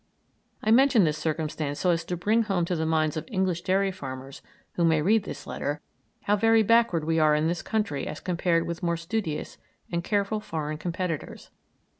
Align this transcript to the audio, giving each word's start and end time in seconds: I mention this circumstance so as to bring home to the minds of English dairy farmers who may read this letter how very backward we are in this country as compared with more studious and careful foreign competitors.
I 0.63 0.71
mention 0.71 1.03
this 1.03 1.19
circumstance 1.19 1.79
so 1.79 1.91
as 1.91 2.03
to 2.05 2.17
bring 2.17 2.41
home 2.41 2.65
to 2.65 2.75
the 2.75 2.87
minds 2.87 3.17
of 3.17 3.27
English 3.27 3.61
dairy 3.61 3.91
farmers 3.91 4.41
who 4.73 4.83
may 4.83 4.99
read 4.99 5.25
this 5.25 5.45
letter 5.45 5.79
how 6.23 6.35
very 6.35 6.63
backward 6.63 7.03
we 7.03 7.19
are 7.19 7.35
in 7.35 7.47
this 7.47 7.61
country 7.61 8.07
as 8.07 8.19
compared 8.19 8.65
with 8.65 8.81
more 8.81 8.97
studious 8.97 9.59
and 9.91 10.03
careful 10.03 10.39
foreign 10.39 10.79
competitors. 10.79 11.51